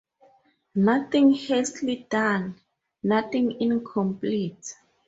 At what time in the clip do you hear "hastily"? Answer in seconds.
1.35-2.07